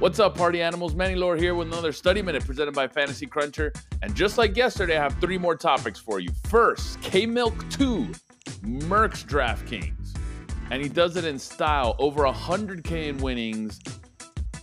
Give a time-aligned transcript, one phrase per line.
[0.00, 0.94] What's up, party animals?
[0.94, 3.72] Manny Lore here with another study minute presented by Fantasy Cruncher.
[4.00, 6.28] And just like yesterday, I have three more topics for you.
[6.44, 8.06] First, K Milk 2,
[8.62, 10.16] murks DraftKings.
[10.70, 13.80] And he does it in style over 100K in winnings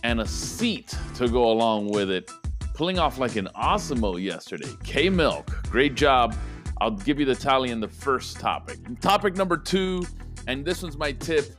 [0.02, 2.30] and a seat to go along with it.
[2.72, 4.72] Pulling off like an Awesemo yesterday.
[4.84, 6.34] K Milk, great job.
[6.80, 8.78] I'll give you the tally in the first topic.
[9.02, 10.02] Topic number two,
[10.46, 11.54] and this one's my tip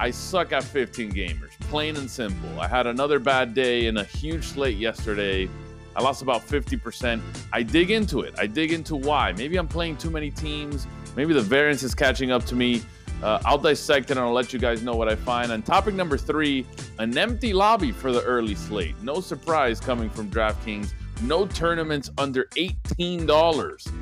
[0.00, 2.60] I suck at 15 gamers, plain and simple.
[2.60, 5.48] I had another bad day and a huge slate yesterday.
[5.96, 7.20] I lost about 50%.
[7.52, 8.34] I dig into it.
[8.38, 9.32] I dig into why.
[9.32, 10.86] Maybe I'm playing too many teams.
[11.16, 12.82] Maybe the variance is catching up to me.
[13.22, 15.52] Uh, I'll dissect it and I'll let you guys know what I find.
[15.52, 16.66] On topic number three,
[16.98, 19.00] an empty lobby for the early slate.
[19.02, 20.92] No surprise coming from DraftKings.
[21.22, 23.92] No tournaments under $18.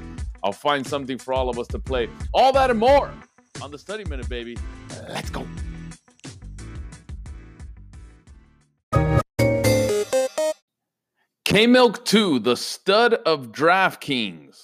[0.43, 2.09] I'll find something for all of us to play.
[2.33, 3.13] All that and more
[3.61, 4.57] on the study minute, baby.
[5.09, 5.47] Let's go.
[11.53, 14.59] K Milk 2, the stud of DraftKings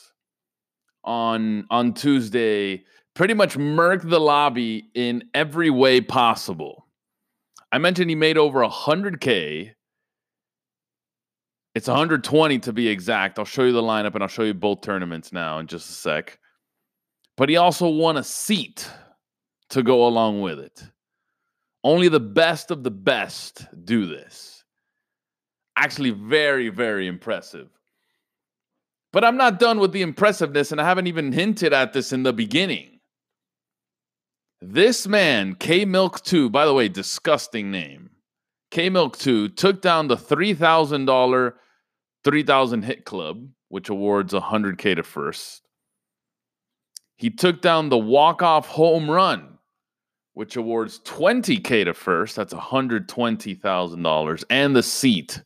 [1.04, 6.86] on on Tuesday, pretty much murked the lobby in every way possible.
[7.70, 9.72] I mentioned he made over 100K.
[11.74, 13.38] It's 120 to be exact.
[13.38, 15.92] I'll show you the lineup and I'll show you both tournaments now in just a
[15.92, 16.38] sec.
[17.36, 18.88] But he also won a seat
[19.68, 20.82] to go along with it.
[21.84, 24.57] Only the best of the best do this
[25.78, 27.68] actually very, very impressive.
[29.12, 32.24] But I'm not done with the impressiveness, and I haven't even hinted at this in
[32.24, 33.00] the beginning.
[34.60, 38.10] This man, K Milk 2, by the way, disgusting name.
[38.70, 41.52] K Milk 2 took down the $3,000
[42.24, 45.62] 3000 hit club, which awards 100K to first.
[47.16, 49.58] He took down the walk off home run,
[50.34, 52.36] which awards 20K to first.
[52.36, 54.44] That's $120,000.
[54.50, 55.42] And the seat,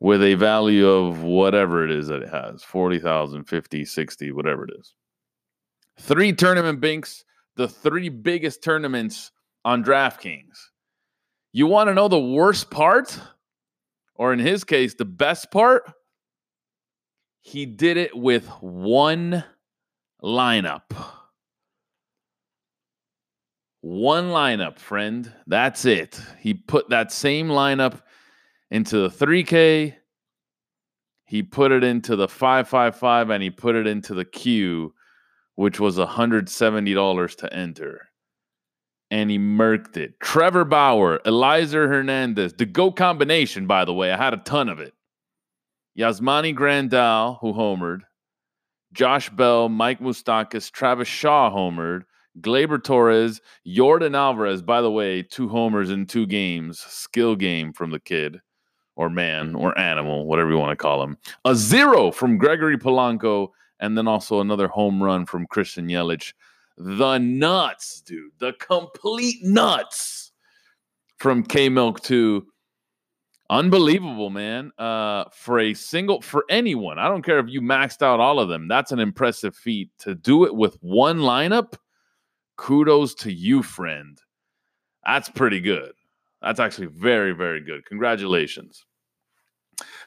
[0.00, 4.70] with a value of whatever it is that it has 40,000, 50, 60, whatever it
[4.78, 4.94] is.
[5.98, 7.24] Three tournament binks,
[7.56, 9.32] the three biggest tournaments
[9.64, 10.56] on DraftKings.
[11.52, 13.18] You want to know the worst part?
[14.14, 15.92] Or in his case, the best part?
[17.40, 19.44] He did it with one
[20.22, 20.82] lineup.
[23.80, 25.32] One lineup, friend.
[25.46, 26.20] That's it.
[26.40, 28.02] He put that same lineup
[28.70, 29.94] into the 3K.
[31.24, 34.94] He put it into the 555 and he put it into the queue,
[35.56, 38.08] which was $170 to enter.
[39.10, 40.20] And he murked it.
[40.20, 44.12] Trevor Bauer, Elieser Hernandez, the GO combination, by the way.
[44.12, 44.92] I had a ton of it.
[45.98, 48.00] Yasmani Grandal, who homered.
[48.92, 52.02] Josh Bell, Mike Moustakas, Travis Shaw homered.
[52.40, 56.78] Gleyber Torres, Yordan Alvarez, by the way, two homers in two games.
[56.78, 58.40] Skill game from the kid
[58.98, 61.16] or man or animal, whatever you want to call him.
[61.44, 66.34] A zero from Gregory Polanco, and then also another home run from Christian Yelich.
[66.76, 68.32] The nuts, dude.
[68.38, 70.32] The complete nuts
[71.18, 72.44] from K Milk 2.
[73.50, 74.72] Unbelievable, man.
[74.76, 78.48] Uh, for a single, for anyone, I don't care if you maxed out all of
[78.48, 78.66] them.
[78.66, 79.90] That's an impressive feat.
[80.00, 81.74] To do it with one lineup,
[82.56, 84.20] kudos to you, friend.
[85.06, 85.92] That's pretty good.
[86.42, 87.84] That's actually very, very good.
[87.86, 88.84] Congratulations.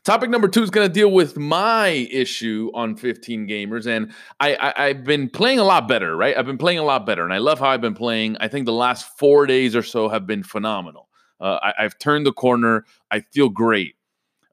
[0.03, 3.85] Topic number two is going to deal with my issue on 15 gamers.
[3.85, 6.35] And I, I, have been playing a lot better, right?
[6.35, 7.23] I've been playing a lot better.
[7.23, 8.35] And I love how I've been playing.
[8.39, 11.07] I think the last four days or so have been phenomenal.
[11.39, 12.85] Uh, I, I've turned the corner.
[13.11, 13.95] I feel great.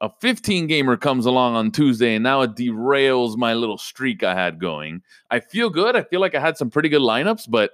[0.01, 4.35] A 15 gamer comes along on Tuesday and now it derails my little streak I
[4.35, 5.03] had going.
[5.31, 5.97] I feel good.
[5.97, 7.73] I feel like I had some pretty good lineups, but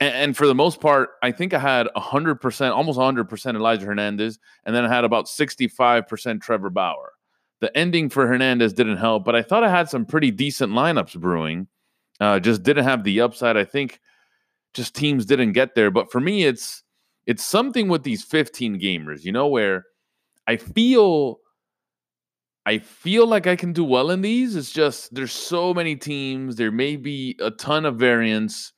[0.00, 4.38] and, and, for the most part, I think I had 100%, almost 100% Elieser Hernandez,
[4.64, 7.12] and then I had about 65% Trevor Bauer.
[7.60, 11.18] The ending for Hernandez didn't help, but I thought I had some pretty decent lineups
[11.20, 11.68] brewing.
[12.18, 13.56] Uh, just didn't have the upside.
[13.56, 14.00] I think
[14.74, 15.90] just teams didn't get there.
[15.90, 16.82] But for me, it's
[17.26, 19.84] it's something with these 15 gamers, you know, where
[20.46, 21.40] I feel
[22.66, 24.56] I feel like I can do well in these.
[24.56, 26.56] It's just there's so many teams.
[26.56, 28.72] There may be a ton of variance.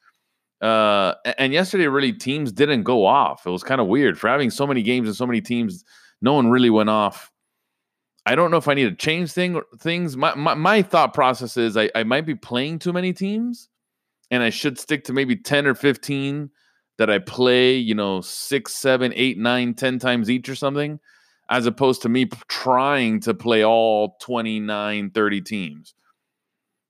[0.62, 3.44] Uh, and yesterday, really, teams didn't go off.
[3.47, 5.85] It was kind of weird for having so many games and so many teams.
[6.20, 7.32] No one really went off.
[8.25, 10.17] I don't know if I need to change thing things.
[10.17, 13.69] My, my, my thought process is I, I might be playing too many teams,
[14.31, 16.50] and I should stick to maybe ten or fifteen
[16.99, 17.75] that I play.
[17.75, 21.00] You know, six, seven, eight, nine, ten times each or something,
[21.50, 25.94] as opposed to me trying to play all 29, 30 teams,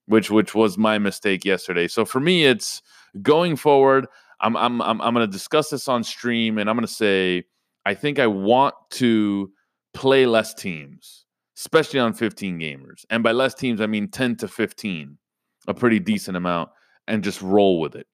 [0.05, 1.87] which which was my mistake yesterday.
[1.87, 2.83] So for me, it's
[3.21, 4.07] going forward,
[4.41, 7.43] I'm I'm I'm, I'm going to discuss this on stream, and I'm going to say
[7.85, 9.51] I think I want to
[9.93, 11.25] play less teams,
[11.57, 13.05] especially on 15 gamers.
[13.09, 15.17] And by less teams, I mean 10 to 15,
[15.67, 16.69] a pretty decent amount,
[17.07, 18.07] and just roll with it.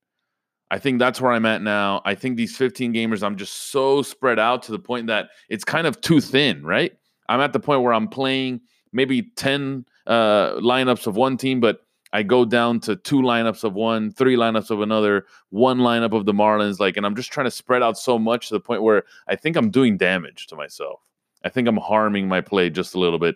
[0.71, 2.01] I think that's where I'm at now.
[2.05, 5.63] I think these 15 gamers, I'm just so spread out to the point that it's
[5.63, 6.91] kind of too thin, right?
[7.27, 8.61] I'm at the point where I'm playing
[8.91, 11.81] maybe 10 uh, lineups of one team, but
[12.11, 16.25] I go down to two lineups of one, three lineups of another, one lineup of
[16.25, 18.81] the Marlins, like, and I'm just trying to spread out so much to the point
[18.81, 21.01] where I think I'm doing damage to myself.
[21.43, 23.35] I think I'm harming my play just a little bit.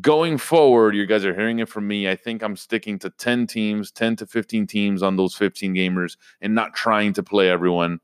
[0.00, 2.08] Going forward, you guys are hearing it from me.
[2.08, 6.16] I think I'm sticking to 10 teams, 10 to 15 teams on those 15 gamers
[6.40, 8.00] and not trying to play everyone.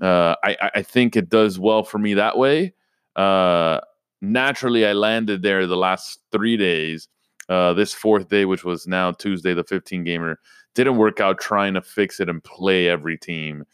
[0.00, 2.74] Uh, I, I think it does well for me that way.
[3.16, 3.80] Uh,
[4.20, 7.08] naturally, I landed there the last three days.
[7.50, 10.38] Uh, this fourth day, which was now Tuesday, the 15 gamer,
[10.76, 13.64] didn't work out trying to fix it and play every team.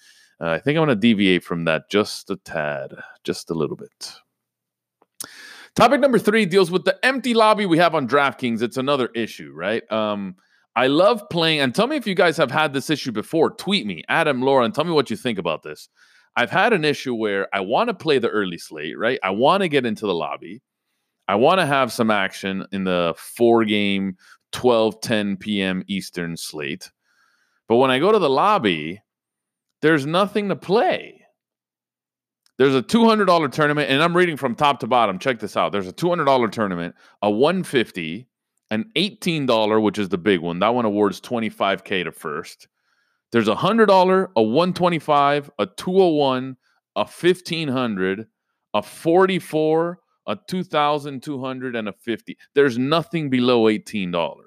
[0.40, 3.76] Uh, I think I'm going to deviate from that just a tad, just a little
[3.76, 4.14] bit.
[5.74, 8.62] Topic number three deals with the empty lobby we have on DraftKings.
[8.62, 9.82] It's another issue, right?
[9.92, 10.36] Um,
[10.74, 13.50] I love playing, and tell me if you guys have had this issue before.
[13.50, 15.90] Tweet me, Adam, Laura, and tell me what you think about this.
[16.34, 19.18] I've had an issue where I want to play the early slate, right?
[19.22, 20.62] I want to get into the lobby.
[21.28, 24.16] I want to have some action in the four game
[24.52, 25.82] 12 10 p.m.
[25.86, 26.90] Eastern slate.
[27.68, 29.02] But when I go to the lobby,
[29.82, 31.22] there's nothing to play.
[32.58, 35.18] There's a $200 tournament, and I'm reading from top to bottom.
[35.18, 35.72] Check this out.
[35.72, 38.28] There's a $200 tournament, a 150
[38.70, 40.58] an $18, which is the big one.
[40.58, 42.68] That one awards 25K to first.
[43.30, 46.56] There's a $100, a 125 a 201
[46.96, 48.26] a 1500
[48.74, 54.42] a 44 a 2200 and a 50 there's nothing below $18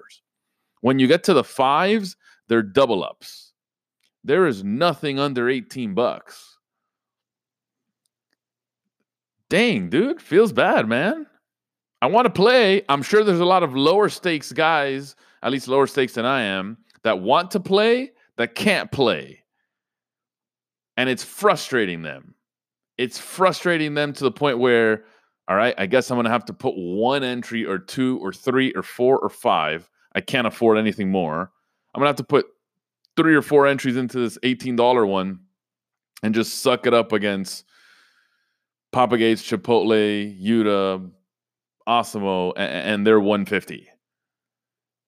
[0.80, 2.16] when you get to the fives
[2.48, 3.52] they're double ups.
[4.24, 6.58] There is nothing under 18 bucks.
[9.48, 11.26] Dang dude feels bad man.
[12.02, 12.82] I want to play.
[12.88, 16.42] I'm sure there's a lot of lower stakes guys at least lower stakes than i
[16.42, 19.42] am that want to play that can't play.
[20.96, 22.34] And it's frustrating them.
[22.98, 25.04] It's frustrating them to the point where
[25.50, 28.32] all right, I guess I'm going to have to put one entry or two or
[28.32, 29.90] three or four or five.
[30.14, 31.50] I can't afford anything more.
[31.92, 32.46] I'm going to have to put
[33.16, 35.40] three or four entries into this $18 one
[36.22, 37.64] and just suck it up against
[38.92, 41.10] Papa Gates, Chipotle, Yuta,
[41.84, 43.88] and, and they're 150.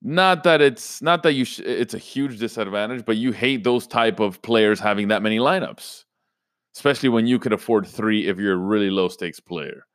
[0.03, 3.87] Not that it's not that you sh- it's a huge disadvantage, but you hate those
[3.87, 6.03] type of players having that many lineups,
[6.75, 9.87] especially when you could afford three if you're a really low stakes player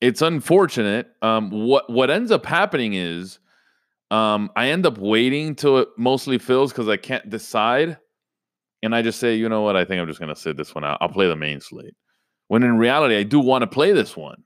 [0.00, 1.08] it's unfortunate.
[1.22, 3.38] Um, what what ends up happening is
[4.10, 7.98] um, I end up waiting till it mostly fills because I can't decide,
[8.82, 10.84] and I just say, you know what, I think I'm just gonna sit this one
[10.84, 10.98] out.
[11.00, 11.94] I'll play the main slate.
[12.48, 14.42] When in reality, I do want to play this one,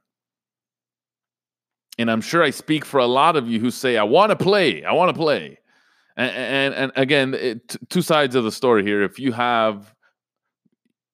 [1.99, 4.37] and I'm sure I speak for a lot of you who say, I want to
[4.37, 5.59] play, I want to play.
[6.17, 9.03] And, and, and again, it, two sides of the story here.
[9.03, 9.95] If you have,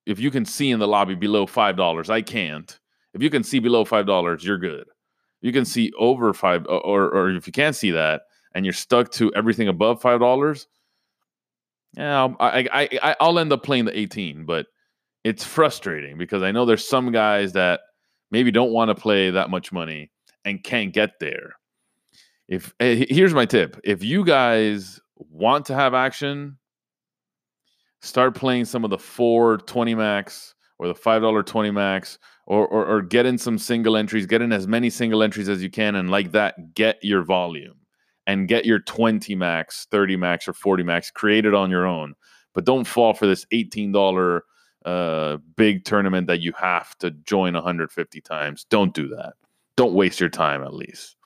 [0.07, 2.79] if you can see in the lobby below five dollars, I can't
[3.15, 4.87] if you can see below five dollars, you're good.
[5.41, 8.23] You can see over five, or or if you can't see that
[8.55, 10.67] and you're stuck to everything above five dollars,
[11.97, 14.67] yeah, I, I I I'll end up playing the 18, but
[15.25, 17.81] it's frustrating because I know there's some guys that
[18.31, 20.11] maybe don't want to play that much money
[20.45, 21.55] and can't get there.
[22.49, 26.59] If eh, here's my tip, if you guys want to have action,
[28.01, 33.03] start playing some of the 420 max or the $5 20 max or, or, or
[33.03, 36.11] get in some single entries, get in as many single entries as you can, and
[36.11, 37.75] like that, get your volume
[38.27, 42.15] and get your 20 max, 30 max, or 40 max, create it on your own.
[42.55, 44.41] But don't fall for this $18
[44.85, 48.67] uh, big tournament that you have to join 150 times.
[48.71, 49.35] Don't do that.
[49.77, 51.17] Don't waste your time, at least.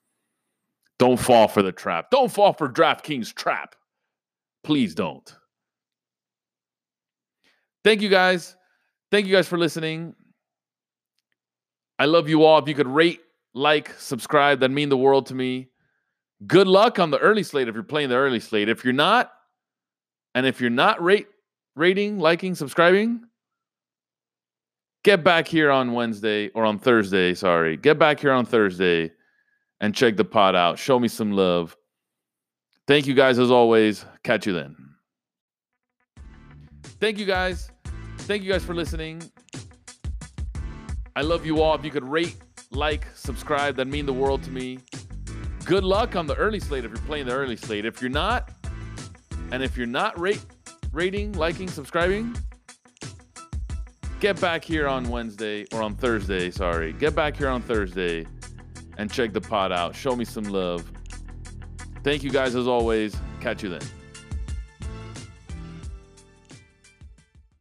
[0.99, 2.11] Don't fall for the trap.
[2.11, 3.75] Don't fall for DraftKings trap.
[4.63, 5.35] Please don't.
[7.83, 8.57] Thank you guys.
[9.13, 10.15] Thank you guys for listening.
[11.99, 12.59] I love you all.
[12.59, 13.21] If you could rate,
[13.53, 15.69] like, subscribe, that'd mean the world to me.
[16.47, 18.71] Good luck on the early slate if you're playing the early slate.
[18.71, 19.31] If you're not,
[20.35, 21.27] and if you're not rate,
[21.77, 23.23] rating, liking, subscribing,
[25.05, 27.35] get back here on Wednesday or on Thursday.
[27.35, 27.77] Sorry.
[27.77, 29.13] Get back here on Thursday
[29.83, 30.79] and check the pot out.
[30.79, 31.77] Show me some love.
[32.89, 34.07] Thank you guys as always.
[34.23, 34.75] Catch you then.
[36.99, 37.72] Thank you guys.
[38.23, 39.21] Thank you guys for listening.
[41.17, 41.75] I love you all.
[41.75, 42.37] If you could rate,
[42.71, 44.79] like, subscribe, that'd mean the world to me.
[45.65, 47.85] Good luck on the early slate if you're playing the early slate.
[47.85, 48.51] If you're not,
[49.51, 50.45] and if you're not rate,
[50.93, 52.35] rating, liking, subscribing,
[54.21, 56.51] get back here on Wednesday or on Thursday.
[56.51, 58.27] Sorry, get back here on Thursday
[58.99, 59.95] and check the pod out.
[59.95, 60.91] Show me some love.
[62.03, 63.17] Thank you guys as always.
[63.41, 63.83] Catch you then.